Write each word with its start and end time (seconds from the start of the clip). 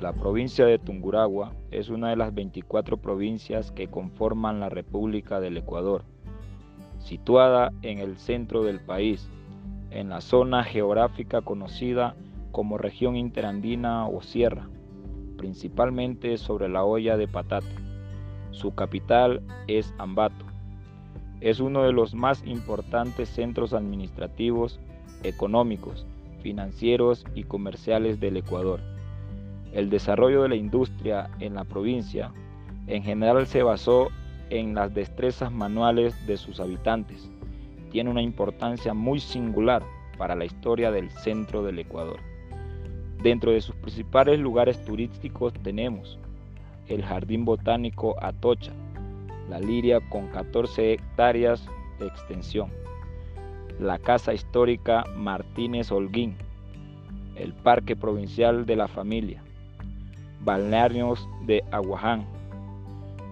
La 0.00 0.14
provincia 0.14 0.64
de 0.64 0.78
Tunguragua 0.78 1.52
es 1.70 1.90
una 1.90 2.08
de 2.08 2.16
las 2.16 2.34
24 2.34 2.96
provincias 2.96 3.70
que 3.70 3.88
conforman 3.88 4.58
la 4.58 4.70
República 4.70 5.40
del 5.40 5.58
Ecuador, 5.58 6.04
situada 7.00 7.70
en 7.82 7.98
el 7.98 8.16
centro 8.16 8.62
del 8.62 8.80
país, 8.80 9.28
en 9.90 10.08
la 10.08 10.22
zona 10.22 10.64
geográfica 10.64 11.42
conocida 11.42 12.14
como 12.50 12.78
región 12.78 13.14
interandina 13.14 14.06
o 14.06 14.22
sierra, 14.22 14.70
principalmente 15.36 16.38
sobre 16.38 16.70
la 16.70 16.82
olla 16.82 17.18
de 17.18 17.28
Patate. 17.28 17.74
Su 18.52 18.74
capital 18.74 19.42
es 19.66 19.92
Ambato. 19.98 20.46
Es 21.42 21.60
uno 21.60 21.82
de 21.82 21.92
los 21.92 22.14
más 22.14 22.42
importantes 22.46 23.28
centros 23.28 23.74
administrativos, 23.74 24.80
económicos, 25.24 26.06
financieros 26.42 27.26
y 27.34 27.42
comerciales 27.42 28.18
del 28.18 28.38
Ecuador. 28.38 28.80
El 29.72 29.88
desarrollo 29.88 30.42
de 30.42 30.48
la 30.48 30.56
industria 30.56 31.30
en 31.38 31.54
la 31.54 31.64
provincia 31.64 32.32
en 32.86 33.02
general 33.04 33.46
se 33.46 33.62
basó 33.62 34.08
en 34.50 34.74
las 34.74 34.92
destrezas 34.92 35.52
manuales 35.52 36.26
de 36.26 36.36
sus 36.36 36.58
habitantes. 36.58 37.30
Tiene 37.90 38.10
una 38.10 38.22
importancia 38.22 38.94
muy 38.94 39.20
singular 39.20 39.82
para 40.18 40.34
la 40.34 40.44
historia 40.44 40.90
del 40.90 41.10
centro 41.10 41.62
del 41.62 41.78
Ecuador. 41.78 42.18
Dentro 43.22 43.52
de 43.52 43.60
sus 43.60 43.76
principales 43.76 44.40
lugares 44.40 44.84
turísticos 44.84 45.52
tenemos 45.52 46.18
el 46.88 47.04
Jardín 47.04 47.44
Botánico 47.44 48.16
Atocha, 48.20 48.72
la 49.48 49.60
Liria 49.60 50.00
con 50.08 50.28
14 50.28 50.94
hectáreas 50.94 51.64
de 52.00 52.06
extensión, 52.06 52.70
la 53.78 53.98
Casa 53.98 54.34
Histórica 54.34 55.04
Martínez 55.16 55.92
Holguín, 55.92 56.36
el 57.36 57.54
Parque 57.54 57.94
Provincial 57.94 58.66
de 58.66 58.76
la 58.76 58.88
Familia, 58.88 59.42
balnearios 60.40 61.28
de 61.42 61.62
Aguaján, 61.70 62.26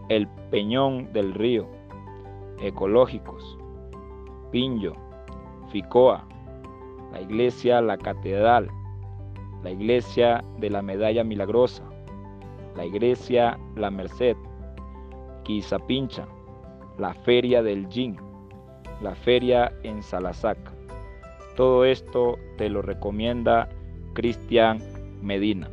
el 0.09 0.27
Peñón 0.51 1.13
del 1.13 1.35
Río, 1.35 1.67
ecológicos, 2.61 3.59
Pinjo, 4.51 4.95
Ficoa, 5.71 6.25
la 7.13 7.21
iglesia 7.21 7.81
La 7.81 7.97
Catedral, 7.97 8.71
la 9.63 9.71
iglesia 9.71 10.45
de 10.59 10.71
la 10.71 10.83
Medalla 10.83 11.25
Milagrosa, 11.25 11.83
la 12.77 12.85
iglesia 12.85 13.59
La 13.77 13.91
Merced, 13.91 14.37
Quizapincha, 15.45 16.27
la 16.99 17.15
feria 17.15 17.63
del 17.63 17.89
Jin, 17.89 18.17
la 19.03 19.15
feria 19.15 19.73
en 19.83 20.03
Salasaca. 20.03 20.73
Todo 21.57 21.85
esto 21.85 22.39
te 22.57 22.69
lo 22.69 22.83
recomienda 22.83 23.69
Cristian 24.15 24.79
Medina. 25.23 25.71